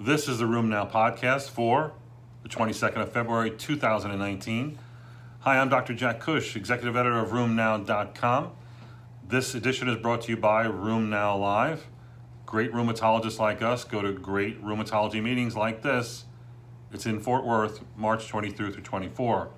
This 0.00 0.28
is 0.28 0.38
the 0.38 0.44
RheumNow 0.44 0.92
podcast 0.92 1.50
for 1.50 1.92
the 2.44 2.48
22nd 2.48 2.98
of 2.98 3.10
February 3.10 3.50
2019. 3.50 4.78
Hi, 5.40 5.58
I'm 5.58 5.68
Dr. 5.68 5.92
Jack 5.92 6.20
Cush, 6.20 6.54
executive 6.54 6.96
editor 6.96 7.18
of 7.18 7.30
RheumNow.com. 7.30 8.52
This 9.26 9.56
edition 9.56 9.88
is 9.88 9.96
brought 9.96 10.20
to 10.22 10.30
you 10.30 10.36
by 10.36 10.66
RheumNow 10.66 11.40
Live. 11.40 11.88
Great 12.46 12.72
rheumatologists 12.72 13.40
like 13.40 13.60
us 13.60 13.82
go 13.82 14.00
to 14.00 14.12
great 14.12 14.62
rheumatology 14.62 15.20
meetings 15.20 15.56
like 15.56 15.82
this. 15.82 16.26
It's 16.92 17.04
in 17.04 17.18
Fort 17.18 17.44
Worth, 17.44 17.84
March 17.96 18.28
23 18.28 18.70
through 18.70 18.82
24. 18.82 19.50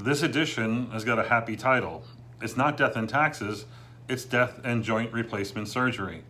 This 0.00 0.24
edition 0.24 0.90
has 0.90 1.04
got 1.04 1.20
a 1.20 1.28
happy 1.28 1.54
title. 1.54 2.02
It's 2.42 2.56
not 2.56 2.76
Death 2.76 2.96
and 2.96 3.08
Taxes, 3.08 3.66
it's 4.08 4.24
Death 4.24 4.60
and 4.64 4.82
Joint 4.82 5.12
Replacement 5.12 5.68
Surgery. 5.68 6.24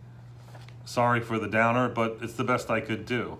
Sorry 0.85 1.19
for 1.19 1.37
the 1.37 1.47
downer, 1.47 1.89
but 1.89 2.17
it's 2.21 2.33
the 2.33 2.43
best 2.43 2.69
I 2.69 2.81
could 2.81 3.05
do. 3.05 3.37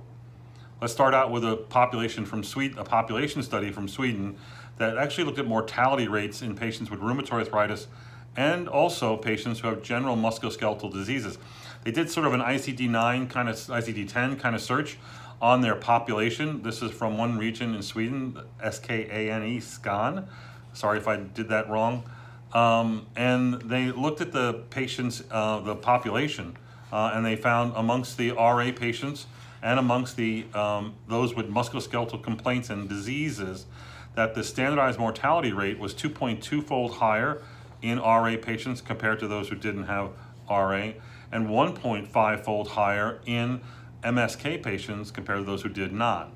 Let's 0.79 0.93
start 0.93 1.13
out 1.13 1.31
with 1.31 1.43
a 1.43 1.57
population 1.57 2.25
from 2.25 2.43
Sweden, 2.43 2.77
a 2.77 2.83
population 2.83 3.43
study 3.43 3.71
from 3.71 3.87
Sweden 3.87 4.37
that 4.77 4.97
actually 4.97 5.25
looked 5.25 5.39
at 5.39 5.45
mortality 5.45 6.07
rates 6.07 6.41
in 6.41 6.55
patients 6.55 6.89
with 6.89 6.99
rheumatoid 6.99 7.31
arthritis 7.33 7.87
and 8.35 8.67
also 8.67 9.17
patients 9.17 9.59
who 9.59 9.67
have 9.67 9.81
general 9.81 10.15
musculoskeletal 10.15 10.91
diseases. 10.91 11.37
They 11.83 11.91
did 11.91 12.09
sort 12.09 12.25
of 12.25 12.33
an 12.33 12.41
ICD-9 12.41 13.29
kind 13.29 13.49
of 13.49 13.55
ICD-10 13.55 14.39
kind 14.39 14.55
of 14.55 14.61
search 14.61 14.97
on 15.41 15.61
their 15.61 15.75
population. 15.75 16.61
This 16.61 16.81
is 16.81 16.91
from 16.91 17.17
one 17.17 17.37
region 17.37 17.75
in 17.75 17.81
Sweden, 17.81 18.39
S-K-A-N-E, 18.61 19.59
Skan. 19.59 20.27
Sorry 20.73 20.97
if 20.97 21.07
I 21.07 21.17
did 21.17 21.49
that 21.49 21.69
wrong. 21.69 22.03
Um, 22.53 23.07
and 23.15 23.55
they 23.61 23.91
looked 23.91 24.21
at 24.21 24.31
the 24.31 24.63
patients, 24.69 25.23
uh, 25.31 25.59
the 25.59 25.75
population, 25.75 26.57
uh, 26.91 27.11
and 27.13 27.25
they 27.25 27.35
found 27.35 27.73
amongst 27.75 28.17
the 28.17 28.31
RA 28.31 28.71
patients 28.75 29.27
and 29.61 29.79
amongst 29.79 30.17
the 30.17 30.45
um, 30.53 30.93
those 31.07 31.35
with 31.35 31.49
musculoskeletal 31.49 32.21
complaints 32.23 32.69
and 32.69 32.89
diseases 32.89 33.65
that 34.15 34.35
the 34.35 34.43
standardized 34.43 34.99
mortality 34.99 35.53
rate 35.53 35.79
was 35.79 35.93
2.2 35.93 36.63
fold 36.63 36.95
higher 36.95 37.41
in 37.81 37.99
RA 37.99 38.35
patients 38.41 38.81
compared 38.81 39.19
to 39.19 39.27
those 39.27 39.49
who 39.49 39.55
didn't 39.55 39.85
have 39.85 40.09
RA, 40.49 40.91
and 41.31 41.47
1.5 41.47 42.43
fold 42.43 42.67
higher 42.69 43.21
in 43.25 43.61
MSK 44.03 44.61
patients 44.61 45.11
compared 45.11 45.39
to 45.39 45.45
those 45.45 45.61
who 45.61 45.69
did 45.69 45.93
not. 45.93 46.31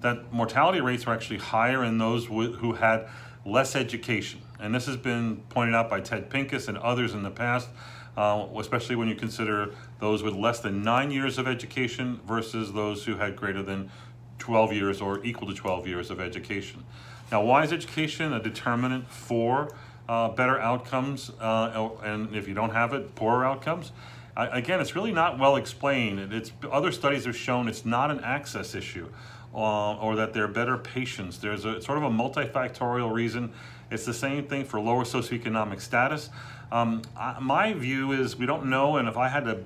That 0.00 0.32
mortality 0.32 0.80
rates 0.80 1.06
were 1.06 1.14
actually 1.14 1.38
higher 1.38 1.82
in 1.82 1.98
those 1.98 2.26
who 2.26 2.74
had 2.74 3.08
less 3.46 3.74
education. 3.74 4.40
And 4.60 4.74
this 4.74 4.86
has 4.86 4.96
been 4.96 5.42
pointed 5.48 5.74
out 5.74 5.88
by 5.88 6.00
Ted 6.00 6.30
Pincus 6.30 6.68
and 6.68 6.76
others 6.78 7.14
in 7.14 7.22
the 7.22 7.30
past, 7.30 7.68
uh, 8.16 8.46
especially 8.58 8.96
when 8.96 9.08
you 9.08 9.14
consider 9.14 9.74
those 10.00 10.22
with 10.22 10.34
less 10.34 10.60
than 10.60 10.82
nine 10.82 11.10
years 11.10 11.38
of 11.38 11.48
education 11.48 12.20
versus 12.26 12.72
those 12.72 13.04
who 13.04 13.16
had 13.16 13.36
greater 13.36 13.62
than 13.62 13.90
12 14.38 14.72
years 14.72 15.00
or 15.00 15.24
equal 15.24 15.48
to 15.48 15.54
12 15.54 15.86
years 15.86 16.10
of 16.10 16.20
education. 16.20 16.84
Now, 17.32 17.42
why 17.42 17.64
is 17.64 17.72
education 17.72 18.32
a 18.32 18.42
determinant 18.42 19.08
for 19.08 19.74
uh, 20.08 20.28
better 20.28 20.58
outcomes, 20.58 21.30
uh, 21.40 21.88
and 22.02 22.34
if 22.34 22.46
you 22.46 22.54
don't 22.54 22.70
have 22.70 22.92
it, 22.92 23.14
poorer 23.14 23.44
outcomes? 23.44 23.92
again, 24.36 24.80
it's 24.80 24.96
really 24.96 25.12
not 25.12 25.38
well 25.38 25.56
explained. 25.56 26.32
It's 26.32 26.52
other 26.70 26.90
studies 26.92 27.24
have 27.24 27.36
shown 27.36 27.68
it's 27.68 27.84
not 27.84 28.10
an 28.10 28.20
access 28.20 28.74
issue, 28.74 29.08
uh, 29.54 29.96
or 29.96 30.16
that 30.16 30.32
they're 30.32 30.48
better 30.48 30.76
patients. 30.76 31.38
There's 31.38 31.64
a 31.64 31.80
sort 31.80 31.98
of 31.98 32.04
a 32.04 32.10
multifactorial 32.10 33.12
reason. 33.12 33.52
It's 33.90 34.04
the 34.04 34.14
same 34.14 34.46
thing 34.46 34.64
for 34.64 34.80
lower 34.80 35.04
socioeconomic 35.04 35.80
status. 35.80 36.30
Um, 36.74 37.02
I, 37.16 37.38
my 37.40 37.72
view 37.72 38.12
is 38.12 38.36
we 38.36 38.46
don't 38.46 38.66
know, 38.66 38.96
and 38.96 39.08
if 39.08 39.16
I 39.16 39.28
had 39.28 39.44
to 39.44 39.64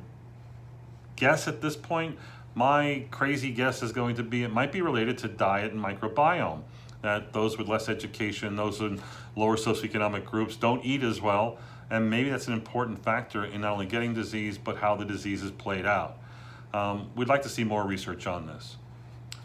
guess 1.17 1.49
at 1.49 1.61
this 1.61 1.75
point, 1.75 2.19
my 2.55 3.07
crazy 3.11 3.51
guess 3.51 3.83
is 3.83 3.93
going 3.93 4.17
to 4.17 4.23
be 4.23 4.45
it 4.45 4.53
might 4.53 4.73
be 4.73 4.83
related 4.83 5.19
to 5.19 5.29
diet 5.29 5.73
and 5.73 5.83
microbiome. 5.83 6.63
That 7.03 7.33
those 7.33 7.57
with 7.57 7.69
less 7.69 7.89
education, 7.89 8.57
those 8.57 8.81
in 8.81 9.01
lower 9.37 9.57
socioeconomic 9.57 10.25
groups 10.25 10.57
don't 10.57 10.85
eat 10.85 11.03
as 11.03 11.21
well 11.21 11.59
and 11.91 12.11
maybe 12.11 12.31
that's 12.31 12.47
an 12.47 12.53
important 12.53 13.03
factor 13.03 13.45
in 13.45 13.63
not 13.63 13.73
only 13.73 13.87
getting 13.87 14.15
disease, 14.15 14.59
but 14.59 14.77
how 14.77 14.97
the 14.97 15.05
disease 15.05 15.43
is 15.43 15.51
played 15.51 15.87
out. 15.87 16.19
Um, 16.75 17.11
we'd 17.17 17.29
like 17.29 17.43
to 17.43 17.49
see 17.49 17.65
more 17.65 17.85
research 17.85 18.27
on 18.27 18.47
this. 18.47 18.77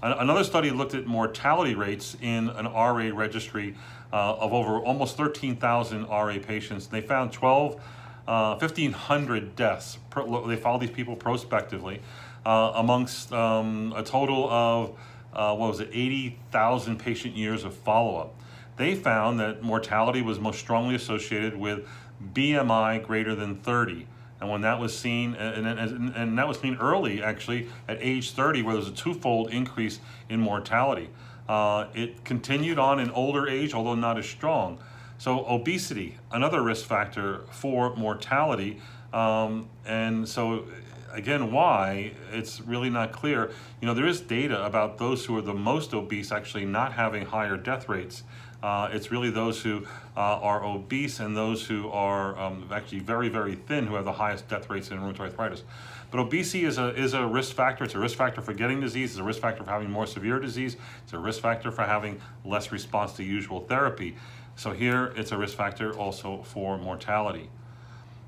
Another 0.03 0.43
study 0.43 0.69
looked 0.69 0.95
at 0.95 1.05
mortality 1.05 1.75
rates 1.75 2.17
in 2.21 2.49
an 2.49 2.65
RA 2.65 3.09
registry 3.13 3.73
uh, 4.11 4.35
of 4.35 4.51
over 4.51 4.77
almost 4.79 5.15
13,000 5.15 6.03
RA 6.09 6.37
patients. 6.45 6.87
They 6.87 6.99
found 6.99 7.31
12, 7.31 7.81
uh, 8.27 8.57
1,500 8.57 9.55
deaths. 9.55 9.97
They 10.13 10.57
followed 10.57 10.81
these 10.81 10.91
people 10.91 11.15
prospectively 11.15 12.01
uh, 12.45 12.73
amongst 12.75 13.31
um, 13.31 13.93
a 13.95 14.03
total 14.03 14.49
of, 14.49 14.99
uh, 15.33 15.55
what 15.55 15.69
was 15.69 15.79
it, 15.79 15.89
80,000 15.93 16.99
patient 16.99 17.37
years 17.37 17.63
of 17.63 17.73
follow-up. 17.73 18.35
They 18.75 18.95
found 18.95 19.39
that 19.39 19.63
mortality 19.63 20.21
was 20.21 20.37
most 20.37 20.59
strongly 20.59 20.95
associated 20.95 21.55
with 21.55 21.87
BMI 22.33 23.05
greater 23.05 23.35
than 23.35 23.55
30. 23.55 24.07
And 24.43 24.51
when 24.51 24.59
that 24.61 24.77
was 24.77 24.95
seen, 24.95 25.35
and, 25.35 25.65
and, 25.65 26.13
and 26.13 26.37
that 26.37 26.49
was 26.49 26.59
seen 26.59 26.75
early 26.75 27.23
actually 27.23 27.69
at 27.87 27.97
age 28.01 28.31
30, 28.31 28.61
where 28.63 28.73
there's 28.73 28.89
a 28.89 28.91
twofold 28.91 29.51
increase 29.51 30.01
in 30.27 30.41
mortality. 30.41 31.09
Uh, 31.47 31.87
it 31.93 32.25
continued 32.25 32.77
on 32.77 32.99
in 32.99 33.09
older 33.11 33.47
age, 33.47 33.73
although 33.73 33.95
not 33.95 34.17
as 34.17 34.27
strong. 34.27 34.79
So 35.17 35.45
obesity, 35.45 36.17
another 36.29 36.61
risk 36.61 36.85
factor 36.85 37.45
for 37.51 37.95
mortality. 37.95 38.81
Um, 39.13 39.69
and 39.85 40.27
so 40.27 40.65
again, 41.13 41.51
why, 41.51 42.13
it's 42.31 42.59
really 42.59 42.89
not 42.89 43.11
clear. 43.11 43.51
You 43.79 43.87
know, 43.87 43.93
there 43.93 44.07
is 44.07 44.19
data 44.19 44.65
about 44.65 44.97
those 44.97 45.25
who 45.25 45.37
are 45.37 45.41
the 45.41 45.53
most 45.53 45.93
obese 45.93 46.31
actually 46.31 46.65
not 46.65 46.93
having 46.93 47.25
higher 47.25 47.55
death 47.55 47.87
rates. 47.87 48.23
Uh, 48.61 48.89
it's 48.91 49.11
really 49.11 49.29
those 49.29 49.61
who 49.61 49.85
uh, 50.15 50.19
are 50.19 50.63
obese 50.63 51.19
and 51.19 51.35
those 51.35 51.65
who 51.65 51.89
are 51.89 52.37
um, 52.39 52.69
actually 52.71 52.99
very, 52.99 53.27
very 53.27 53.55
thin 53.55 53.87
who 53.87 53.95
have 53.95 54.05
the 54.05 54.13
highest 54.13 54.47
death 54.47 54.69
rates 54.69 54.89
in 54.89 54.97
rheumatoid 54.97 55.19
arthritis. 55.19 55.63
But 56.11 56.19
obesity 56.19 56.63
is 56.63 56.77
a, 56.77 56.95
is 56.95 57.13
a 57.13 57.25
risk 57.25 57.55
factor. 57.55 57.83
It's 57.83 57.95
a 57.95 57.99
risk 57.99 58.17
factor 58.17 58.41
for 58.41 58.53
getting 58.53 58.79
disease. 58.79 59.11
It's 59.11 59.19
a 59.19 59.23
risk 59.23 59.41
factor 59.41 59.63
for 59.63 59.71
having 59.71 59.91
more 59.91 60.07
severe 60.07 60.39
disease. 60.39 60.77
It's 61.03 61.13
a 61.13 61.17
risk 61.17 61.41
factor 61.41 61.71
for 61.71 61.83
having 61.83 62.21
less 62.45 62.71
response 62.71 63.13
to 63.13 63.23
usual 63.23 63.61
therapy. 63.61 64.15
So 64.55 64.71
here, 64.71 65.11
it's 65.17 65.31
a 65.31 65.37
risk 65.37 65.57
factor 65.57 65.93
also 65.97 66.43
for 66.43 66.77
mortality. 66.77 67.49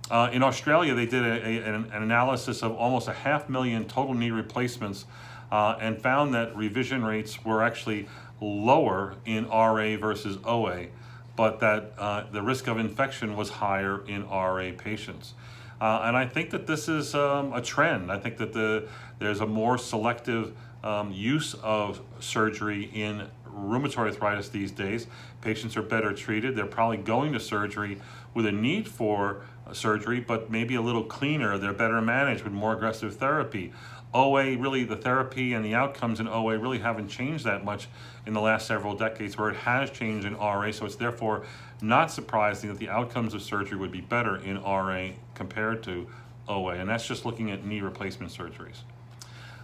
Uh, 0.09 0.29
in 0.31 0.43
Australia, 0.43 0.93
they 0.93 1.05
did 1.05 1.23
a, 1.23 1.45
a, 1.45 1.63
an, 1.63 1.75
an, 1.91 2.03
analysis 2.03 2.61
of 2.61 2.73
almost 2.75 3.07
a 3.07 3.13
half 3.13 3.49
million 3.49 3.85
total 3.85 4.13
knee 4.13 4.29
replacements 4.29 5.05
uh, 5.51 5.77
and 5.79 5.99
found 5.99 6.33
that 6.33 6.55
revision 6.55 7.03
rates 7.03 7.43
were 7.43 7.63
actually 7.63 8.07
lower 8.39 9.15
in 9.25 9.47
RA 9.47 9.97
versus 9.97 10.37
OA, 10.45 10.87
but 11.35 11.59
that 11.59 11.93
uh, 11.97 12.25
the 12.31 12.41
risk 12.41 12.67
of 12.67 12.77
infection 12.77 13.35
was 13.35 13.49
higher 13.49 14.05
in 14.07 14.27
RA 14.27 14.71
patients. 14.77 15.33
Uh, 15.81 16.01
and 16.03 16.15
I 16.15 16.25
think 16.25 16.51
that 16.51 16.67
this 16.67 16.87
is 16.87 17.15
um, 17.15 17.51
a 17.53 17.61
trend. 17.61 18.11
I 18.11 18.19
think 18.19 18.37
that 18.37 18.53
the, 18.53 18.87
there's 19.19 19.41
a 19.41 19.45
more 19.45 19.77
selective 19.77 20.53
um, 20.83 21.11
use 21.11 21.55
of 21.63 22.01
surgery 22.19 22.89
in 22.93 23.27
rheumatoid 23.55 23.97
arthritis 23.97 24.49
these 24.49 24.71
days. 24.71 25.07
Patients 25.41 25.77
are 25.77 25.81
better 25.81 26.13
treated. 26.13 26.55
They're 26.55 26.65
probably 26.65 26.97
going 26.97 27.33
to 27.33 27.39
surgery 27.39 28.01
with 28.33 28.45
a 28.45 28.51
need 28.51 28.87
for 28.87 29.41
uh, 29.65 29.73
surgery, 29.73 30.19
but 30.19 30.51
maybe 30.51 30.75
a 30.75 30.81
little 30.81 31.03
cleaner. 31.03 31.57
They're 31.57 31.73
better 31.73 32.01
managed 32.01 32.43
with 32.43 32.53
more 32.53 32.73
aggressive 32.73 33.15
therapy. 33.15 33.71
OA, 34.13 34.57
really, 34.57 34.85
the 34.85 34.95
therapy 34.95 35.53
and 35.53 35.65
the 35.65 35.75
outcomes 35.75 36.19
in 36.19 36.27
OA 36.27 36.57
really 36.57 36.79
haven't 36.79 37.09
changed 37.09 37.43
that 37.45 37.65
much 37.65 37.89
in 38.25 38.33
the 38.33 38.39
last 38.39 38.65
several 38.65 38.95
decades, 38.95 39.37
where 39.37 39.49
it 39.49 39.57
has 39.57 39.89
changed 39.91 40.25
in 40.25 40.37
RA. 40.37 40.71
So 40.71 40.85
it's 40.85 40.95
therefore 40.95 41.43
not 41.81 42.11
surprising 42.11 42.69
that 42.69 42.79
the 42.79 42.89
outcomes 42.89 43.33
of 43.33 43.41
surgery 43.41 43.77
would 43.77 43.91
be 43.91 44.01
better 44.01 44.37
in 44.37 44.61
RA 44.61 45.09
compared 45.33 45.83
to 45.83 46.07
OA. 46.47 46.75
And 46.75 46.89
that's 46.89 47.05
just 47.05 47.25
looking 47.25 47.51
at 47.51 47.65
knee 47.65 47.81
replacement 47.81 48.31
surgeries. 48.31 48.83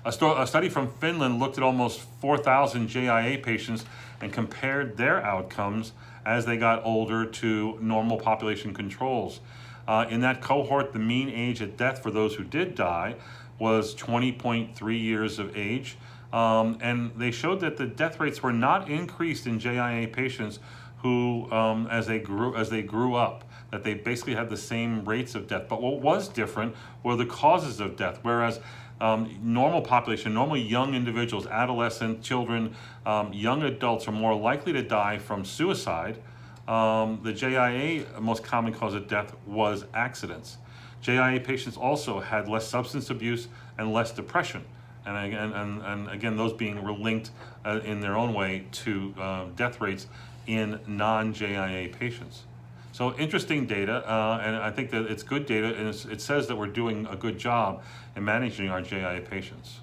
A, 0.03 0.09
a 0.09 0.47
study 0.47 0.69
from 0.69 0.91
Finland 0.99 1.39
looked 1.39 1.57
at 1.57 1.63
almost 1.63 2.01
4,000 2.21 2.87
JIA 2.87 3.41
patients 3.41 3.85
and 4.19 4.33
compared 4.33 4.97
their 4.97 5.23
outcomes 5.23 5.93
as 6.25 6.45
they 6.45 6.57
got 6.57 6.83
older 6.85 7.25
to 7.25 7.77
normal 7.81 8.17
population 8.17 8.73
controls. 8.73 9.39
Uh, 9.87 10.05
in 10.09 10.21
that 10.21 10.41
cohort, 10.41 10.93
the 10.93 10.99
mean 10.99 11.29
age 11.29 11.61
at 11.61 11.77
death 11.77 12.01
for 12.01 12.11
those 12.11 12.35
who 12.35 12.43
did 12.43 12.75
die 12.75 13.15
was 13.59 13.95
20.3 13.95 15.01
years 15.01 15.39
of 15.39 15.55
age. 15.55 15.97
Um, 16.33 16.77
and 16.81 17.11
they 17.17 17.31
showed 17.31 17.59
that 17.59 17.77
the 17.77 17.85
death 17.85 18.19
rates 18.19 18.41
were 18.41 18.53
not 18.53 18.89
increased 18.89 19.47
in 19.47 19.59
JIA 19.59 20.11
patients 20.11 20.59
who, 20.99 21.51
um, 21.51 21.87
as 21.87 22.07
they 22.07 22.19
grew 22.19 22.55
as 22.55 22.69
they 22.69 22.83
grew 22.83 23.15
up, 23.15 23.43
that 23.71 23.83
they 23.83 23.95
basically 23.95 24.35
had 24.35 24.49
the 24.49 24.57
same 24.57 25.03
rates 25.03 25.35
of 25.35 25.47
death. 25.47 25.63
But 25.67 25.81
what 25.81 25.99
was 25.99 26.27
different 26.27 26.75
were 27.03 27.15
the 27.15 27.25
causes 27.25 27.79
of 27.79 27.95
death. 27.95 28.19
Whereas 28.21 28.59
um, 29.01 29.35
normal 29.41 29.81
population, 29.81 30.33
normal 30.33 30.57
young 30.57 30.93
individuals, 30.93 31.47
adolescent, 31.47 32.21
children, 32.21 32.75
um, 33.05 33.33
young 33.33 33.63
adults 33.63 34.07
are 34.07 34.11
more 34.11 34.35
likely 34.35 34.71
to 34.73 34.83
die 34.83 35.17
from 35.17 35.43
suicide. 35.43 36.21
Um, 36.67 37.19
the 37.23 37.33
JIA 37.33 38.21
most 38.21 38.43
common 38.43 38.73
cause 38.73 38.93
of 38.93 39.07
death 39.07 39.35
was 39.47 39.85
accidents. 39.95 40.57
JIA 41.01 41.43
patients 41.43 41.77
also 41.77 42.19
had 42.19 42.47
less 42.47 42.67
substance 42.67 43.09
abuse 43.09 43.47
and 43.79 43.91
less 43.91 44.11
depression. 44.11 44.63
And 45.03 45.17
again, 45.17 45.51
and, 45.51 45.81
and 45.81 46.09
again, 46.09 46.37
those 46.37 46.53
being 46.53 46.85
linked 47.01 47.31
uh, 47.65 47.79
in 47.83 48.01
their 48.01 48.15
own 48.15 48.35
way 48.35 48.67
to 48.71 49.15
uh, 49.19 49.45
death 49.55 49.81
rates 49.81 50.05
in 50.45 50.79
non-JIA 50.85 51.91
patients. 51.97 52.43
So 52.91 53.15
interesting 53.17 53.67
data, 53.67 54.07
uh, 54.09 54.41
and 54.43 54.55
I 54.57 54.69
think 54.71 54.91
that 54.91 55.05
it's 55.05 55.23
good 55.23 55.45
data, 55.45 55.73
and 55.75 55.87
it 55.89 56.21
says 56.21 56.47
that 56.47 56.57
we're 56.57 56.67
doing 56.67 57.07
a 57.09 57.15
good 57.15 57.37
job 57.37 57.83
in 58.15 58.25
managing 58.25 58.69
our 58.69 58.81
JIA 58.81 59.27
patients. 59.29 59.79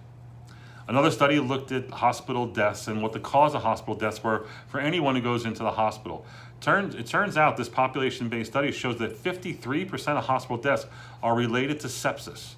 Another 0.89 1.11
study 1.11 1.39
looked 1.39 1.71
at 1.71 1.91
hospital 1.91 2.47
deaths 2.47 2.89
and 2.89 3.03
what 3.03 3.13
the 3.13 3.21
cause 3.21 3.55
of 3.55 3.63
hospital 3.63 3.95
deaths 3.95 4.25
were 4.25 4.47
for 4.69 4.81
anyone 4.81 5.15
who 5.15 5.21
goes 5.21 5.45
into 5.45 5.63
the 5.63 5.73
hospital. 5.73 6.25
Turns, 6.63 6.95
it 6.95 7.07
turns 7.07 7.37
out 7.37 7.59
this 7.59 7.69
population-based 7.69 8.51
study 8.51 8.73
shows 8.73 8.99
that 8.99 9.15
53% 9.15 10.17
of 10.17 10.25
hospital 10.25 10.57
deaths 10.57 10.87
are 11.23 11.35
related 11.35 11.79
to 11.81 11.89
sepsis, 11.89 12.55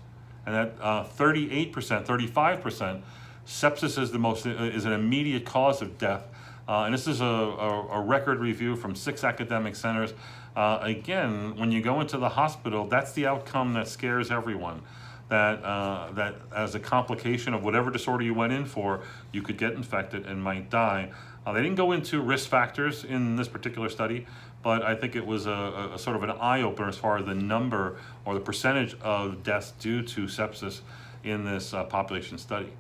and 0.47 0.55
that 0.55 0.79
38%, 0.79 1.93
uh, 1.93 2.03
35%, 2.05 3.03
sepsis 3.47 4.01
is 4.01 4.13
the 4.13 4.19
most 4.19 4.47
uh, 4.47 4.51
is 4.51 4.85
an 4.85 4.93
immediate 4.93 5.45
cause 5.45 5.83
of 5.83 5.99
death. 5.99 6.23
Uh, 6.71 6.85
and 6.85 6.95
this 6.95 7.09
is 7.09 7.21
a, 7.21 7.25
a, 7.25 7.89
a, 7.95 8.01
record 8.01 8.39
review 8.39 8.77
from 8.77 8.95
six 8.95 9.25
academic 9.25 9.75
centers. 9.75 10.15
Uh, 10.55 10.79
again, 10.83 11.57
when 11.57 11.73
you 11.73 11.83
go 11.83 12.01
into 12.01 12.17
the 12.17 12.29
hospital, 12.29 12.87
that's 12.87 13.11
the 13.11 13.27
outcome 13.27 13.73
that 13.73 13.89
scares 13.89 14.31
everyone. 14.31 14.81
That, 15.31 15.65
uh, 15.65 16.13
that 16.13 16.37
as 16.55 16.77
a 16.77 16.81
complication 16.81 17.55
of 17.55 17.65
whatever 17.65 17.91
disorder 17.91 18.23
you 18.23 18.35
went 18.35 18.53
in 18.53 18.67
for, 18.67 19.01
you 19.33 19.43
could 19.43 19.59
get 19.59 19.73
infected 19.73 20.27
and 20.27 20.41
might 20.41 20.71
die. 20.71 21.11
Uh, 21.45 21.53
they 21.53 21.61
didn't 21.61 21.75
go 21.75 21.91
into 21.91 22.21
risk 22.21 22.49
factors 22.49 23.03
in 23.03 23.35
this 23.35 23.49
particular 23.49 23.89
study, 23.89 24.25
but 24.63 24.85
I 24.85 24.95
think 24.95 25.17
it 25.17 25.27
was 25.27 25.47
a, 25.47 25.91
a 25.95 25.99
sort 25.99 26.15
of 26.15 26.23
an 26.23 26.31
eye 26.31 26.63
opener 26.63 26.89
as 26.89 26.97
far 26.97 27.19
as 27.19 27.27
the 27.27 27.35
number 27.35 27.97
or 28.25 28.35
the 28.35 28.41
percentage 28.41 28.95
of 29.01 29.43
deaths 29.43 29.73
due 29.81 30.03
to 30.03 30.27
sepsis 30.27 30.83
in 31.25 31.45
this 31.45 31.75
uh, 31.75 31.83
population 31.83 32.39
study. 32.39 32.73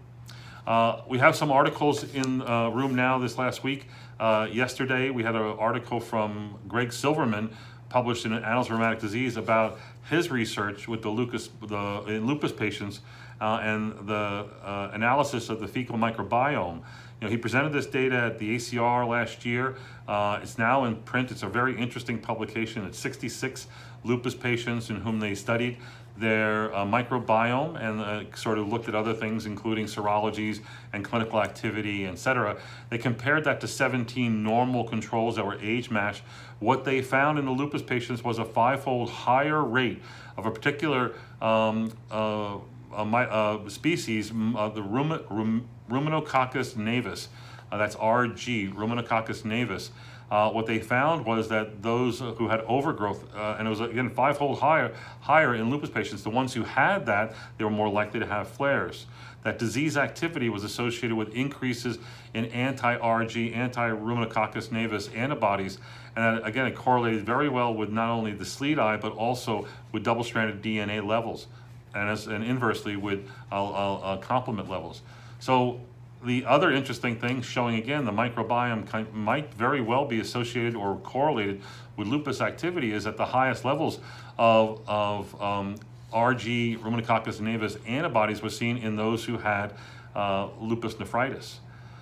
Uh, 0.66 1.00
we 1.08 1.18
have 1.18 1.34
some 1.34 1.50
articles 1.50 2.04
in 2.14 2.42
uh, 2.42 2.70
now. 2.88 3.18
this 3.18 3.38
last 3.38 3.64
week. 3.64 3.86
Uh, 4.18 4.46
yesterday, 4.50 5.10
we 5.10 5.22
had 5.22 5.34
an 5.34 5.42
article 5.42 6.00
from 6.00 6.58
Greg 6.68 6.92
Silverman 6.92 7.50
published 7.88 8.24
in 8.24 8.32
Annals 8.32 8.66
of 8.66 8.72
Rheumatic 8.72 9.00
Disease 9.00 9.36
about 9.36 9.78
his 10.08 10.30
research 10.30 10.86
with 10.86 11.02
the 11.02 11.08
lupus, 11.08 11.48
the, 11.66 12.04
in 12.06 12.26
lupus 12.26 12.52
patients 12.52 13.00
uh, 13.40 13.60
and 13.62 14.06
the 14.06 14.14
uh, 14.62 14.90
analysis 14.92 15.48
of 15.48 15.60
the 15.60 15.66
fecal 15.66 15.96
microbiome. 15.96 16.76
You 16.76 17.26
know, 17.26 17.28
he 17.28 17.36
presented 17.36 17.72
this 17.72 17.86
data 17.86 18.16
at 18.16 18.38
the 18.38 18.56
ACR 18.56 19.08
last 19.08 19.44
year. 19.44 19.76
Uh, 20.06 20.40
it's 20.42 20.56
now 20.56 20.84
in 20.84 20.96
print. 20.96 21.30
It's 21.30 21.42
a 21.42 21.48
very 21.48 21.76
interesting 21.76 22.18
publication. 22.18 22.84
It's 22.84 22.98
66 22.98 23.66
lupus 24.04 24.34
patients 24.34 24.88
in 24.88 24.96
whom 24.96 25.20
they 25.20 25.34
studied 25.34 25.76
their 26.20 26.74
uh, 26.74 26.84
microbiome 26.84 27.82
and 27.82 28.00
uh, 28.00 28.36
sort 28.36 28.58
of 28.58 28.68
looked 28.68 28.88
at 28.88 28.94
other 28.94 29.14
things, 29.14 29.46
including 29.46 29.86
serologies 29.86 30.60
and 30.92 31.04
clinical 31.04 31.42
activity, 31.42 32.06
et 32.06 32.18
cetera. 32.18 32.56
They 32.90 32.98
compared 32.98 33.44
that 33.44 33.60
to 33.62 33.66
17 33.66 34.42
normal 34.42 34.84
controls 34.84 35.36
that 35.36 35.46
were 35.46 35.58
age 35.60 35.90
matched. 35.90 36.22
What 36.58 36.84
they 36.84 37.00
found 37.00 37.38
in 37.38 37.46
the 37.46 37.50
lupus 37.50 37.82
patients 37.82 38.22
was 38.22 38.38
a 38.38 38.44
five-fold 38.44 39.08
higher 39.08 39.62
rate 39.62 40.02
of 40.36 40.46
a 40.46 40.50
particular 40.50 41.14
um, 41.40 41.92
uh, 42.10 42.58
uh, 42.92 43.68
species, 43.68 44.30
uh, 44.30 44.68
the 44.68 44.82
Rum 44.82 45.66
Ruminococcus 45.90 46.76
gnavus. 46.76 47.28
Uh, 47.72 47.78
that's 47.78 47.96
RG, 47.96 48.74
Ruminococcus 48.74 49.42
gnavus. 49.42 49.90
Uh, 50.30 50.48
what 50.50 50.66
they 50.66 50.78
found 50.78 51.26
was 51.26 51.48
that 51.48 51.82
those 51.82 52.20
who 52.20 52.48
had 52.48 52.60
overgrowth, 52.60 53.24
uh, 53.34 53.56
and 53.58 53.66
it 53.66 53.70
was 53.70 53.80
again 53.80 54.08
fivefold 54.08 54.60
higher, 54.60 54.94
higher 55.20 55.54
in 55.56 55.70
lupus 55.70 55.90
patients, 55.90 56.22
the 56.22 56.30
ones 56.30 56.54
who 56.54 56.62
had 56.62 57.04
that, 57.06 57.34
they 57.58 57.64
were 57.64 57.70
more 57.70 57.88
likely 57.88 58.20
to 58.20 58.26
have 58.26 58.48
flares. 58.48 59.06
That 59.42 59.58
disease 59.58 59.96
activity 59.96 60.48
was 60.48 60.62
associated 60.62 61.16
with 61.16 61.34
increases 61.34 61.98
in 62.34 62.44
anti-RG, 62.46 63.56
anti-Ruminococcus 63.56 64.68
gnavus 64.68 65.14
antibodies, 65.16 65.78
and 66.14 66.38
that, 66.38 66.46
again, 66.46 66.66
it 66.66 66.76
correlated 66.76 67.24
very 67.24 67.48
well 67.48 67.74
with 67.74 67.90
not 67.90 68.10
only 68.10 68.32
the 68.32 68.44
SLEDAI, 68.44 69.00
but 69.00 69.12
also 69.12 69.66
with 69.92 70.04
double-stranded 70.04 70.62
DNA 70.62 71.04
levels, 71.04 71.48
and, 71.94 72.08
as, 72.08 72.26
and 72.28 72.44
inversely 72.44 72.94
with 72.96 73.26
uh, 73.50 73.64
uh, 73.64 73.94
uh 73.96 74.16
complement 74.18 74.68
levels. 74.68 75.02
So 75.40 75.80
the 76.24 76.44
other 76.44 76.70
interesting 76.70 77.18
thing 77.18 77.40
showing 77.40 77.76
again 77.76 78.04
the 78.04 78.12
microbiome 78.12 79.12
might 79.12 79.52
very 79.54 79.80
well 79.80 80.04
be 80.04 80.20
associated 80.20 80.76
or 80.76 80.96
correlated 80.98 81.62
with 81.96 82.06
lupus 82.06 82.40
activity 82.40 82.92
is 82.92 83.06
at 83.06 83.16
the 83.16 83.26
highest 83.26 83.64
levels 83.64 83.98
of, 84.38 84.82
of 84.86 85.40
um, 85.40 85.76
RG 86.12 86.78
Ruminococcus 86.78 87.40
gnavus 87.40 87.78
antibodies 87.88 88.42
was 88.42 88.56
seen 88.56 88.76
in 88.76 88.96
those 88.96 89.24
who 89.24 89.38
had 89.38 89.72
uh, 90.14 90.48
lupus 90.60 90.98
nephritis, 90.98 91.60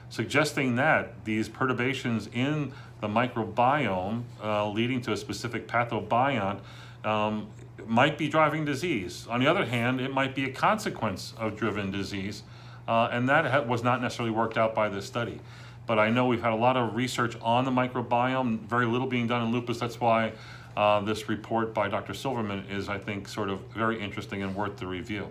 suggesting 0.09 0.77
that 0.77 1.25
these 1.25 1.49
perturbations 1.49 2.29
in 2.33 2.73
the 3.01 3.09
microbiome 3.09 4.23
uh, 4.43 4.69
leading 4.69 5.01
to 5.03 5.13
a 5.13 5.17
specific 5.17 5.69
pathobiont 5.69 6.61
um, 7.05 7.49
might 7.87 8.19
be 8.19 8.29
driving 8.29 8.65
disease. 8.65 9.27
On 9.29 9.41
the 9.41 9.47
other 9.47 9.67
hand, 9.67 10.01
it 10.01 10.13
might 10.13 10.35
be 10.35 10.45
a 10.45 10.53
consequence 10.53 11.35
of 11.39 11.57
driven 11.57 11.91
disease 11.91 12.43
uh, 12.89 13.11
and 13.13 13.29
that 13.29 13.69
was 13.69 13.85
not 13.85 14.01
necessarily 14.03 14.35
worked 14.35 14.59
out 14.59 14.75
by 14.75 14.89
this 14.89 15.07
study. 15.07 15.41
But 15.87 15.99
I 15.99 16.11
know 16.11 16.27
we've 16.27 16.43
had 16.43 16.53
a 16.53 16.57
lot 16.57 16.77
of 16.77 16.97
research 16.97 17.37
on 17.41 17.65
the 17.65 17.71
microbiome, 17.71 18.61
very 18.61 18.87
little 18.87 19.07
being 19.07 19.27
done 19.27 19.47
in 19.47 19.53
lupus. 19.53 19.79
That's 19.79 20.01
why 20.01 20.33
uh, 20.77 21.01
this 21.01 21.29
report 21.29 21.73
by 21.73 21.89
Dr. 21.89 22.15
Silverman 22.15 22.65
is, 22.71 22.89
I 22.89 22.99
think, 22.99 23.29
sort 23.29 23.51
of 23.51 23.61
very 23.75 24.01
interesting 24.01 24.43
and 24.43 24.57
worth 24.57 24.79
the 24.79 24.87
review. 24.87 25.29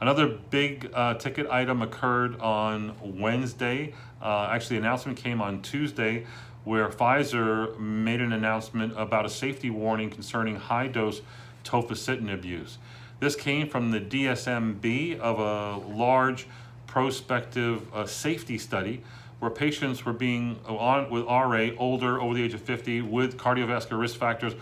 Another 0.00 0.28
big 0.28 0.90
uh, 0.94 1.14
ticket 1.14 1.46
item 1.50 1.82
occurred 1.82 2.40
on 2.40 2.94
Wednesday. 3.02 3.92
Uh, 4.22 4.48
actually, 4.50 4.78
the 4.78 4.86
announcement 4.86 5.18
came 5.18 5.42
on 5.42 5.60
Tuesday 5.62 6.26
where 6.64 6.88
Pfizer 6.88 7.78
made 7.78 8.20
an 8.20 8.32
announcement 8.32 8.92
about 8.96 9.26
a 9.26 9.28
safety 9.28 9.70
warning 9.70 10.10
concerning 10.10 10.56
high-dose 10.56 11.20
tofacitinib 11.64 12.44
use. 12.44 12.78
This 13.20 13.36
came 13.36 13.68
from 13.68 13.90
the 13.90 14.00
DSMB 14.00 15.18
of 15.20 15.38
a 15.38 15.86
large 15.94 16.46
prospective 16.86 17.94
uh, 17.94 18.06
safety 18.06 18.56
study 18.56 19.02
where 19.40 19.50
patients 19.50 20.06
were 20.06 20.14
being 20.14 20.58
uh, 20.66 20.74
on 20.74 21.10
with 21.10 21.24
RA, 21.24 21.68
older, 21.78 22.18
over 22.18 22.32
the 22.32 22.42
age 22.42 22.54
of 22.54 22.62
50, 22.62 23.02
with 23.02 23.36
cardiovascular 23.36 24.00
risk 24.00 24.18
factors 24.18 24.54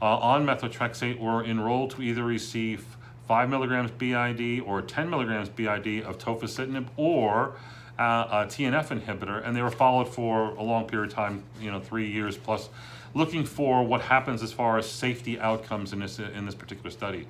uh, 0.00 0.16
on 0.16 0.46
methotrexate 0.46 1.18
were 1.18 1.44
enrolled 1.44 1.90
to 1.90 2.02
either 2.02 2.24
receive 2.24 2.86
5 3.28 3.50
milligrams 3.50 3.90
BID 3.90 4.60
or 4.60 4.80
10 4.80 5.10
milligrams 5.10 5.50
BID 5.50 6.02
of 6.04 6.16
tofacitinib 6.16 6.86
or 6.96 7.54
uh, 7.98 8.02
a 8.30 8.36
TNF 8.46 8.98
inhibitor, 8.98 9.46
and 9.46 9.54
they 9.54 9.62
were 9.62 9.70
followed 9.70 10.08
for 10.08 10.50
a 10.54 10.62
long 10.62 10.86
period 10.86 11.10
of 11.10 11.14
time, 11.14 11.42
you 11.60 11.70
know, 11.70 11.80
three 11.80 12.10
years 12.10 12.36
plus, 12.36 12.70
looking 13.14 13.44
for 13.44 13.82
what 13.84 14.00
happens 14.02 14.42
as 14.42 14.52
far 14.52 14.78
as 14.78 14.88
safety 14.88 15.38
outcomes 15.38 15.92
in 15.92 16.00
this, 16.00 16.18
in 16.18 16.46
this 16.46 16.54
particular 16.54 16.90
study. 16.90 17.26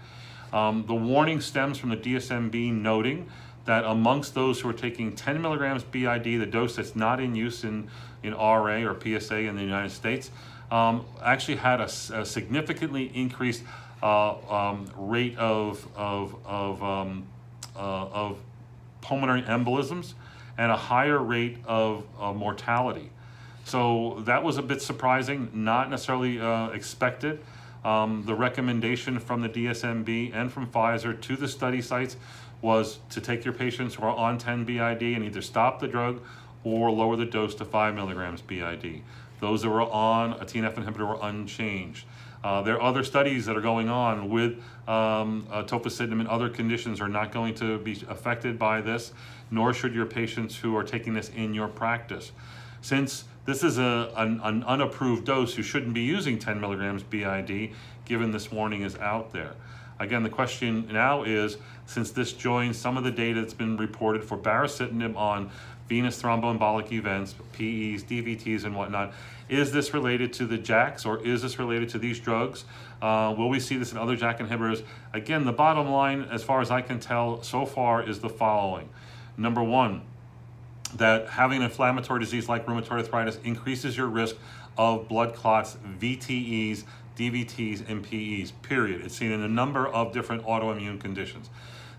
Um, 0.52 0.84
the 0.86 0.94
warning 0.94 1.40
stems 1.40 1.78
from 1.78 1.90
the 1.90 1.96
DSMB 1.96 2.72
noting 2.72 3.28
that 3.64 3.84
amongst 3.84 4.34
those 4.34 4.60
who 4.60 4.68
are 4.68 4.74
taking 4.74 5.14
10 5.14 5.42
milligrams 5.42 5.82
BID, 5.82 6.24
the 6.24 6.46
dose 6.46 6.76
that's 6.76 6.94
not 6.94 7.20
in 7.20 7.34
use 7.34 7.64
in, 7.64 7.88
in 8.22 8.32
RA 8.32 8.82
or 8.82 8.96
PSA 8.98 9.38
in 9.38 9.56
the 9.56 9.62
United 9.62 9.90
States, 9.90 10.30
um, 10.70 11.04
actually 11.22 11.56
had 11.56 11.80
a, 11.80 11.90
a 12.14 12.24
significantly 12.24 13.10
increased 13.14 13.62
uh, 14.02 14.36
um, 14.52 14.90
rate 14.96 15.36
of, 15.36 15.86
of, 15.96 16.36
of, 16.44 16.82
um, 16.82 17.26
uh, 17.74 18.06
of 18.06 18.38
pulmonary 19.00 19.42
embolisms 19.42 20.14
and 20.58 20.70
a 20.70 20.76
higher 20.76 21.18
rate 21.18 21.58
of 21.66 22.04
mortality. 22.34 23.10
So 23.64 24.22
that 24.26 24.44
was 24.44 24.58
a 24.58 24.62
bit 24.62 24.80
surprising, 24.80 25.50
not 25.52 25.90
necessarily 25.90 26.40
uh, 26.40 26.68
expected. 26.68 27.40
Um, 27.86 28.24
the 28.26 28.34
recommendation 28.34 29.20
from 29.20 29.42
the 29.42 29.48
DSMB 29.48 30.34
and 30.34 30.50
from 30.50 30.66
Pfizer 30.66 31.18
to 31.20 31.36
the 31.36 31.46
study 31.46 31.80
sites 31.80 32.16
was 32.60 32.98
to 33.10 33.20
take 33.20 33.44
your 33.44 33.54
patients 33.54 33.94
who 33.94 34.02
are 34.02 34.16
on 34.16 34.38
10 34.38 34.64
BID 34.64 35.02
and 35.02 35.22
either 35.22 35.40
stop 35.40 35.78
the 35.78 35.86
drug 35.86 36.20
or 36.64 36.90
lower 36.90 37.14
the 37.14 37.24
dose 37.24 37.54
to 37.54 37.64
5 37.64 37.94
milligrams 37.94 38.42
BID. 38.42 39.02
Those 39.38 39.62
that 39.62 39.70
were 39.70 39.82
on 39.82 40.32
a 40.32 40.44
TNF 40.44 40.74
inhibitor 40.74 41.06
were 41.06 41.28
unchanged. 41.28 42.06
Uh, 42.42 42.60
there 42.62 42.74
are 42.74 42.82
other 42.82 43.04
studies 43.04 43.46
that 43.46 43.56
are 43.56 43.60
going 43.60 43.88
on 43.88 44.30
with 44.30 44.54
um, 44.88 45.46
uh, 45.52 45.62
tofacitinib 45.62 46.18
and 46.18 46.26
other 46.26 46.48
conditions 46.48 47.00
are 47.00 47.08
not 47.08 47.30
going 47.30 47.54
to 47.54 47.78
be 47.78 48.02
affected 48.08 48.58
by 48.58 48.80
this, 48.80 49.12
nor 49.52 49.72
should 49.72 49.94
your 49.94 50.06
patients 50.06 50.56
who 50.56 50.76
are 50.76 50.82
taking 50.82 51.14
this 51.14 51.28
in 51.36 51.54
your 51.54 51.68
practice. 51.68 52.32
Since 52.86 53.24
this 53.46 53.64
is 53.64 53.78
a, 53.78 54.12
an, 54.16 54.40
an 54.44 54.62
unapproved 54.62 55.24
dose, 55.24 55.56
you 55.56 55.64
shouldn't 55.64 55.92
be 55.92 56.02
using 56.02 56.38
10 56.38 56.60
milligrams 56.60 57.02
BID, 57.02 57.72
given 58.04 58.30
this 58.30 58.52
warning 58.52 58.82
is 58.82 58.94
out 58.98 59.32
there. 59.32 59.54
Again, 59.98 60.22
the 60.22 60.30
question 60.30 60.86
now 60.92 61.24
is, 61.24 61.56
since 61.86 62.12
this 62.12 62.32
joins 62.32 62.78
some 62.78 62.96
of 62.96 63.02
the 63.02 63.10
data 63.10 63.40
that's 63.40 63.54
been 63.54 63.76
reported 63.76 64.22
for 64.22 64.38
baricitinib 64.38 65.16
on 65.16 65.50
venous 65.88 66.22
thromboembolic 66.22 66.92
events, 66.92 67.34
PEs, 67.54 68.04
DVTs, 68.04 68.62
and 68.62 68.76
whatnot, 68.76 69.12
is 69.48 69.72
this 69.72 69.92
related 69.92 70.32
to 70.34 70.46
the 70.46 70.56
JAKs 70.56 71.04
or 71.04 71.18
is 71.26 71.42
this 71.42 71.58
related 71.58 71.88
to 71.88 71.98
these 71.98 72.20
drugs? 72.20 72.66
Uh, 73.02 73.34
will 73.36 73.48
we 73.48 73.58
see 73.58 73.76
this 73.76 73.90
in 73.90 73.98
other 73.98 74.14
JAK 74.14 74.38
inhibitors? 74.38 74.84
Again, 75.12 75.44
the 75.44 75.52
bottom 75.52 75.90
line, 75.90 76.22
as 76.30 76.44
far 76.44 76.60
as 76.60 76.70
I 76.70 76.82
can 76.82 77.00
tell 77.00 77.42
so 77.42 77.66
far, 77.66 78.08
is 78.08 78.20
the 78.20 78.30
following. 78.30 78.88
Number 79.36 79.64
one, 79.64 80.02
that 80.94 81.28
having 81.28 81.58
an 81.58 81.64
inflammatory 81.64 82.20
disease 82.20 82.48
like 82.48 82.66
rheumatoid 82.66 82.92
arthritis 82.92 83.38
increases 83.44 83.96
your 83.96 84.06
risk 84.06 84.36
of 84.78 85.08
blood 85.08 85.34
clots, 85.34 85.76
VTEs, 85.98 86.84
DVTs, 87.16 87.88
and 87.88 88.02
PEs, 88.02 88.52
period. 88.62 89.02
It's 89.04 89.16
seen 89.16 89.32
in 89.32 89.40
a 89.42 89.48
number 89.48 89.86
of 89.86 90.12
different 90.12 90.44
autoimmune 90.44 91.00
conditions. 91.00 91.50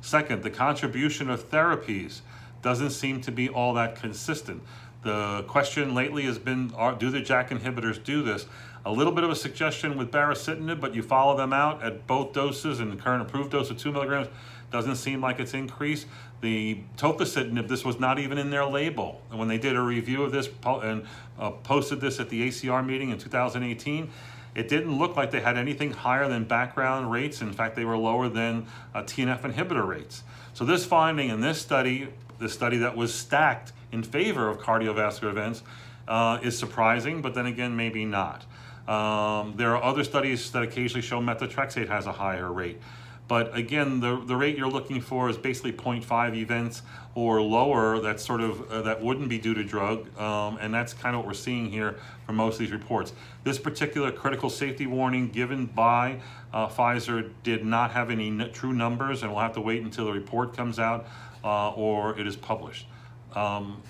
Second, 0.01 0.43
the 0.43 0.49
contribution 0.49 1.29
of 1.29 1.49
therapies 1.49 2.21
doesn't 2.61 2.91
seem 2.91 3.21
to 3.21 3.31
be 3.31 3.49
all 3.49 3.73
that 3.73 3.95
consistent. 3.95 4.61
The 5.03 5.43
question 5.47 5.93
lately 5.93 6.23
has 6.23 6.37
been, 6.37 6.71
are, 6.75 6.93
do 6.93 7.09
the 7.09 7.21
JAK 7.21 7.49
inhibitors 7.49 8.03
do 8.03 8.23
this? 8.23 8.45
A 8.85 8.91
little 8.91 9.13
bit 9.13 9.23
of 9.23 9.29
a 9.29 9.35
suggestion 9.35 9.97
with 9.97 10.11
baricitinib, 10.11 10.79
but 10.79 10.95
you 10.95 11.03
follow 11.03 11.35
them 11.35 11.51
out 11.51 11.83
at 11.83 12.07
both 12.07 12.33
doses 12.33 12.79
and 12.79 12.91
the 12.91 12.95
current 12.95 13.21
approved 13.21 13.51
dose 13.51 13.69
of 13.69 13.77
two 13.77 13.91
milligrams 13.91 14.27
doesn't 14.71 14.95
seem 14.97 15.21
like 15.21 15.39
it's 15.39 15.53
increased. 15.53 16.07
The 16.41 16.79
tofacitinib, 16.97 17.67
this 17.67 17.85
was 17.85 17.99
not 17.99 18.19
even 18.19 18.37
in 18.37 18.49
their 18.49 18.65
label. 18.65 19.21
And 19.29 19.39
when 19.39 19.47
they 19.47 19.57
did 19.57 19.75
a 19.75 19.81
review 19.81 20.23
of 20.23 20.31
this 20.31 20.49
and 20.65 21.05
uh, 21.39 21.51
posted 21.51 22.01
this 22.01 22.19
at 22.19 22.29
the 22.29 22.47
ACR 22.47 22.85
meeting 22.85 23.09
in 23.09 23.17
2018, 23.17 24.09
it 24.55 24.67
didn't 24.67 24.97
look 24.97 25.15
like 25.15 25.31
they 25.31 25.39
had 25.39 25.57
anything 25.57 25.91
higher 25.91 26.27
than 26.27 26.43
background 26.43 27.11
rates. 27.11 27.41
In 27.41 27.53
fact, 27.53 27.75
they 27.75 27.85
were 27.85 27.97
lower 27.97 28.27
than 28.27 28.65
uh, 28.93 29.03
TNF 29.03 29.41
inhibitor 29.41 29.87
rates. 29.87 30.23
So 30.53 30.65
this 30.65 30.85
finding 30.85 31.29
in 31.29 31.41
this 31.41 31.61
study, 31.61 32.09
the 32.39 32.49
study 32.49 32.77
that 32.77 32.97
was 32.97 33.13
stacked 33.13 33.71
in 33.91 34.03
favor 34.03 34.49
of 34.49 34.57
cardiovascular 34.57 35.29
events, 35.29 35.63
uh, 36.07 36.39
is 36.41 36.57
surprising, 36.57 37.21
but 37.21 37.33
then 37.35 37.45
again, 37.45 37.75
maybe 37.75 38.05
not. 38.05 38.45
Um, 38.87 39.53
there 39.57 39.75
are 39.75 39.83
other 39.83 40.03
studies 40.03 40.49
that 40.51 40.63
occasionally 40.63 41.01
show 41.01 41.19
methotrexate 41.19 41.89
has 41.89 42.05
a 42.05 42.13
higher 42.13 42.51
rate. 42.51 42.79
But 43.27 43.55
again, 43.55 43.99
the, 43.99 44.21
the 44.25 44.35
rate 44.35 44.57
you're 44.57 44.69
looking 44.69 45.01
for 45.01 45.29
is 45.29 45.37
basically 45.37 45.73
0.5 45.73 46.35
events 46.35 46.81
or 47.13 47.41
lower 47.41 47.99
that 47.99 48.19
sort 48.19 48.41
of 48.41 48.71
uh, 48.71 48.83
that 48.83 49.01
wouldn't 49.01 49.27
be 49.27 49.37
due 49.37 49.53
to 49.53 49.63
drug, 49.63 50.07
um, 50.17 50.57
and 50.61 50.73
that's 50.73 50.93
kind 50.93 51.15
of 51.15 51.21
what 51.21 51.27
we're 51.27 51.33
seeing 51.33 51.69
here 51.69 51.97
for 52.25 52.31
most 52.31 52.53
of 52.53 52.59
these 52.59 52.71
reports. 52.71 53.11
This 53.43 53.57
particular 53.57 54.11
critical 54.11 54.49
safety 54.49 54.87
warning 54.87 55.29
given 55.29 55.65
by 55.65 56.19
uh, 56.53 56.67
Pfizer 56.67 57.29
did 57.43 57.65
not 57.65 57.91
have 57.91 58.11
any 58.11 58.49
true 58.49 58.71
numbers, 58.71 59.23
and 59.23 59.31
we'll 59.31 59.41
have 59.41 59.53
to 59.53 59.61
wait 59.61 59.81
until 59.81 60.05
the 60.05 60.13
report 60.13 60.55
comes 60.55 60.79
out 60.79 61.07
uh, 61.43 61.71
or 61.71 62.17
it 62.17 62.27
is 62.27 62.35
published. 62.35 62.87
Um, 63.33 63.81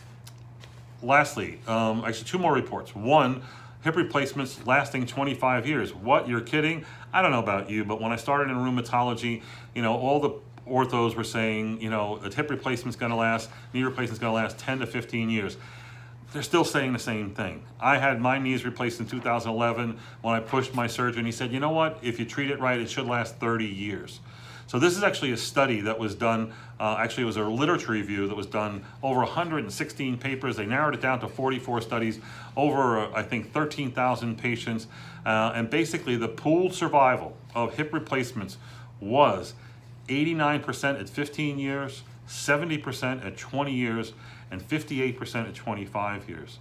lastly, 1.03 1.59
um, 1.67 2.03
actually 2.05 2.25
two 2.25 2.39
more 2.39 2.53
reports. 2.53 2.95
One, 2.95 3.43
hip 3.83 3.95
replacements 3.95 4.65
lasting 4.65 5.05
25 5.05 5.67
years. 5.67 5.93
What, 5.93 6.27
you're 6.27 6.41
kidding? 6.41 6.85
I 7.13 7.21
don't 7.21 7.31
know 7.31 7.39
about 7.39 7.69
you, 7.69 7.85
but 7.85 8.01
when 8.01 8.11
I 8.11 8.15
started 8.15 8.49
in 8.49 8.57
rheumatology, 8.57 9.41
you 9.73 9.81
know, 9.81 9.95
all 9.95 10.19
the 10.19 10.31
orthos 10.69 11.15
were 11.15 11.23
saying, 11.23 11.81
you 11.81 11.89
know, 11.89 12.17
a 12.17 12.33
hip 12.33 12.49
replacement's 12.49 12.97
gonna 12.97 13.15
last, 13.15 13.49
knee 13.73 13.83
replacement's 13.83 14.19
gonna 14.19 14.33
last 14.33 14.57
10 14.57 14.79
to 14.79 14.87
15 14.87 15.29
years. 15.29 15.57
They're 16.33 16.43
still 16.43 16.65
saying 16.65 16.91
the 16.91 16.99
same 16.99 17.33
thing. 17.33 17.63
I 17.79 17.97
had 17.97 18.19
my 18.19 18.37
knees 18.37 18.65
replaced 18.65 18.99
in 18.99 19.07
2011 19.07 19.97
when 20.21 20.35
I 20.35 20.41
pushed 20.41 20.75
my 20.75 20.87
surgeon. 20.87 21.25
He 21.25 21.31
said, 21.31 21.53
you 21.53 21.59
know 21.59 21.71
what, 21.71 21.99
if 22.01 22.19
you 22.19 22.25
treat 22.25 22.51
it 22.51 22.59
right, 22.59 22.79
it 22.79 22.89
should 22.89 23.05
last 23.05 23.37
30 23.37 23.65
years. 23.65 24.19
So 24.67 24.79
this 24.79 24.97
is 24.97 25.03
actually 25.03 25.31
a 25.31 25.37
study 25.37 25.79
that 25.81 25.97
was 25.97 26.13
done, 26.13 26.51
uh, 26.77 26.97
actually 26.99 27.23
it 27.23 27.27
was 27.27 27.37
a 27.37 27.43
literature 27.43 27.93
review 27.93 28.27
that 28.27 28.35
was 28.35 28.45
done 28.45 28.83
over 29.01 29.19
116 29.19 30.17
papers. 30.17 30.57
They 30.57 30.65
narrowed 30.65 30.93
it 30.93 31.01
down 31.01 31.21
to 31.21 31.27
44 31.29 31.79
studies, 31.79 32.19
over 32.57 32.99
uh, 32.99 33.11
I 33.13 33.23
think 33.23 33.53
13,000 33.53 34.37
patients. 34.37 34.87
Uh, 35.25 35.53
and 35.55 35.69
basically 35.69 36.17
the 36.17 36.27
pooled 36.27 36.73
survival 36.73 37.37
of 37.55 37.75
hip 37.75 37.93
replacements 37.93 38.57
was 38.99 39.53
89% 40.09 40.99
at 40.99 41.09
15 41.09 41.59
years, 41.59 42.03
70% 42.27 43.25
at 43.25 43.37
20 43.37 43.73
years, 43.73 44.13
and 44.51 44.61
58% 44.61 45.47
at 45.47 45.55
25 45.55 46.29
years. 46.29 46.59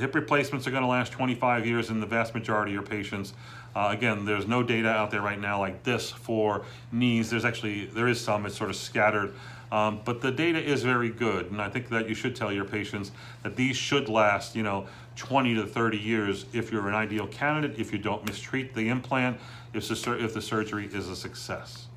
Hip 0.00 0.14
replacements 0.14 0.66
are 0.66 0.70
going 0.70 0.82
to 0.82 0.88
last 0.88 1.12
25 1.12 1.66
years 1.66 1.90
in 1.90 2.00
the 2.00 2.06
vast 2.06 2.34
majority 2.34 2.72
of 2.72 2.74
your 2.74 2.82
patients. 2.82 3.34
Uh, 3.76 3.90
again, 3.92 4.24
there's 4.24 4.46
no 4.46 4.62
data 4.62 4.88
out 4.88 5.10
there 5.10 5.20
right 5.20 5.38
now 5.38 5.60
like 5.60 5.82
this 5.82 6.10
for 6.10 6.64
knees. 6.90 7.28
There's 7.28 7.44
actually, 7.44 7.84
there 7.84 8.08
is 8.08 8.18
some, 8.18 8.46
it's 8.46 8.56
sort 8.56 8.70
of 8.70 8.76
scattered. 8.76 9.34
Um, 9.70 10.00
but 10.04 10.22
the 10.22 10.32
data 10.32 10.58
is 10.58 10.82
very 10.82 11.10
good, 11.10 11.50
and 11.50 11.60
I 11.60 11.68
think 11.68 11.90
that 11.90 12.08
you 12.08 12.14
should 12.14 12.34
tell 12.34 12.50
your 12.50 12.64
patients 12.64 13.12
that 13.42 13.56
these 13.56 13.76
should 13.76 14.08
last, 14.08 14.56
you 14.56 14.62
know, 14.62 14.88
20 15.16 15.54
to 15.56 15.66
30 15.66 15.98
years 15.98 16.46
if 16.54 16.72
you're 16.72 16.88
an 16.88 16.94
ideal 16.94 17.26
candidate, 17.26 17.78
if 17.78 17.92
you 17.92 17.98
don't 17.98 18.24
mistreat 18.24 18.74
the 18.74 18.88
implant, 18.88 19.38
if 19.74 19.86
the, 19.86 20.24
if 20.24 20.32
the 20.32 20.40
surgery 20.42 20.88
is 20.92 21.08
a 21.08 21.14
success. 21.14 21.88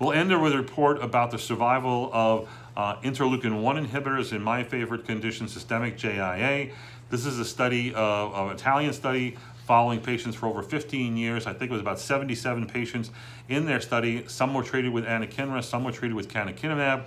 We'll 0.00 0.12
end 0.12 0.30
with 0.42 0.52
a 0.52 0.58
report 0.58 1.00
about 1.00 1.30
the 1.30 1.38
survival 1.38 2.10
of 2.12 2.48
uh, 2.76 2.96
interleukin-1 3.02 3.86
inhibitors 3.86 4.32
in 4.32 4.42
my 4.42 4.64
favorite 4.64 5.04
condition, 5.06 5.48
systemic 5.48 5.96
JIA. 5.96 6.72
This 7.10 7.26
is 7.26 7.38
a 7.38 7.44
study, 7.44 7.94
of, 7.94 8.48
an 8.48 8.54
Italian 8.54 8.92
study 8.92 9.36
following 9.66 10.00
patients 10.00 10.34
for 10.34 10.46
over 10.46 10.62
15 10.62 11.16
years. 11.16 11.46
I 11.46 11.52
think 11.52 11.70
it 11.70 11.72
was 11.72 11.80
about 11.80 11.98
77 11.98 12.66
patients 12.66 13.10
in 13.48 13.66
their 13.66 13.80
study. 13.80 14.24
Some 14.26 14.52
were 14.54 14.62
treated 14.62 14.92
with 14.92 15.04
anakinra, 15.04 15.62
some 15.64 15.84
were 15.84 15.92
treated 15.92 16.14
with 16.14 16.28
canakinumab. 16.28 17.04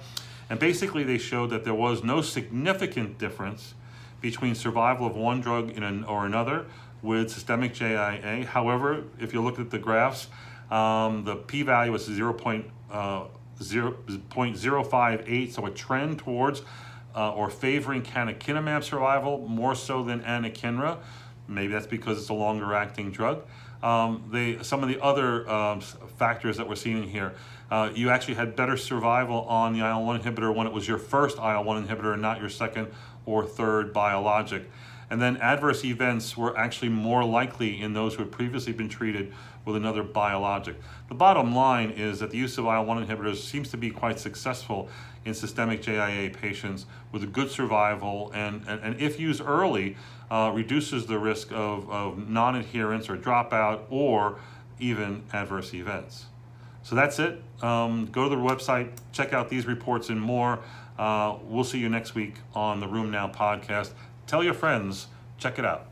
And 0.50 0.60
basically 0.60 1.04
they 1.04 1.18
showed 1.18 1.50
that 1.50 1.64
there 1.64 1.74
was 1.74 2.04
no 2.04 2.22
significant 2.22 3.18
difference 3.18 3.74
between 4.22 4.56
survival 4.56 5.06
of 5.06 5.16
one 5.16 5.42
drug 5.42 5.72
in 5.72 5.84
an, 5.84 6.04
or 6.06 6.26
another 6.26 6.66
with 7.02 7.30
systemic 7.30 7.74
JIA. 7.74 8.46
However, 8.46 9.04
if 9.20 9.34
you 9.34 9.42
look 9.42 9.60
at 9.60 9.70
the 9.70 9.78
graphs, 9.78 10.28
um, 10.72 11.24
the 11.24 11.36
p-value 11.36 11.92
was 11.92 12.06
0, 12.06 12.34
uh, 12.34 12.94
0, 12.94 13.30
0.058, 13.60 15.52
so 15.52 15.66
a 15.66 15.72
trend 15.72 16.20
towards 16.20 16.62
uh, 17.16 17.34
or 17.34 17.50
favoring 17.50 18.04
canakinumab 18.04 18.84
survival 18.84 19.48
more 19.48 19.74
so 19.76 20.04
than 20.04 20.22
anakinra. 20.22 21.00
Maybe 21.48 21.74
that's 21.74 21.88
because 21.88 22.20
it's 22.20 22.30
a 22.30 22.34
longer 22.34 22.74
acting 22.74 23.12
drug. 23.12 23.44
Um, 23.82 24.30
they, 24.32 24.62
some 24.64 24.84
of 24.84 24.90
the 24.90 25.02
other 25.02 25.50
um, 25.50 25.82
factors 25.82 26.58
that 26.58 26.68
we're 26.68 26.76
seeing 26.76 27.04
here, 27.04 27.36
uh, 27.70 27.92
you 27.94 28.10
actually 28.10 28.36
had 28.36 28.56
better 28.56 28.78
survival 28.78 29.42
on 29.42 29.74
the 29.74 29.80
IL-1 29.80 30.22
inhibitor 30.22 30.54
when 30.54 30.68
it 30.68 30.74
was 30.74 30.88
your 30.88 30.98
first 30.98 31.38
IL-1 31.38 31.86
inhibitor 31.86 32.14
and 32.14 32.22
not 32.22 32.40
your 32.40 32.50
second 32.50 32.88
or 33.26 33.46
third 33.46 33.94
biologic. 33.94 34.70
And 35.10 35.22
then 35.22 35.38
adverse 35.38 35.86
events 35.86 36.36
were 36.36 36.58
actually 36.58 36.90
more 36.90 37.24
likely 37.24 37.82
in 37.82 37.94
those 37.94 38.16
who 38.16 38.24
had 38.24 38.32
previously 38.32 38.74
been 38.74 38.90
treated 38.90 39.34
with 39.64 39.76
another 39.76 40.04
biologic. 40.04 40.76
The 41.08 41.16
bottom 41.16 41.56
line 41.56 41.92
is 41.92 42.20
that 42.20 42.32
the 42.32 42.38
use 42.38 42.58
of 42.58 42.66
IL-1 42.66 43.06
inhibitors 43.06 43.38
seems 43.38 43.70
to 43.72 43.78
be 43.78 43.90
quite 43.90 44.20
successful 44.20 44.90
in 45.24 45.34
systemic 45.34 45.82
JIA 45.82 46.34
patients 46.34 46.86
with 47.12 47.24
a 47.24 47.28
good 47.28 47.52
survival 47.52 48.32
and, 48.34 48.64
and, 48.68 48.82
and 48.82 49.00
if 49.00 49.20
used 49.20 49.42
early, 49.42 49.96
uh, 50.30 50.52
reduces 50.54 51.06
the 51.06 51.18
risk 51.18 51.52
of, 51.52 51.90
of 51.90 52.30
non-adherence 52.30 53.10
or 53.10 53.18
dropout 53.18 53.82
or 53.90 54.40
even 54.80 55.24
adverse 55.34 55.74
events. 55.74 56.26
So 56.84 56.96
that's 56.96 57.20
it. 57.20 57.42
Um, 57.62 58.08
go 58.12 58.30
to 58.30 58.36
the 58.36 58.42
website, 58.42 58.92
check 59.12 59.34
out 59.34 59.50
these 59.50 59.66
reports 59.66 60.10
and 60.10 60.22
more. 60.22 60.60
Uh, 60.98 61.38
we'll 61.44 61.64
see 61.64 61.80
you 61.80 61.90
next 61.90 62.16
week 62.16 62.36
on 62.56 62.80
the 62.80 62.88
RheumNow 62.88 63.36
podcast. 63.36 63.92
Tell 64.28 64.44
your 64.44 64.54
friends, 64.54 65.08
check 65.38 65.58
it 65.58 65.66
out. 65.66 65.88